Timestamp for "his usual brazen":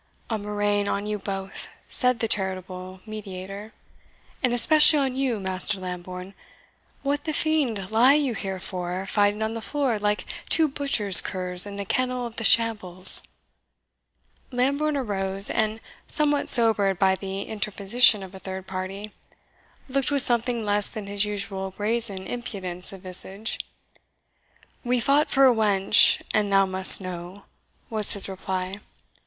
21.05-22.25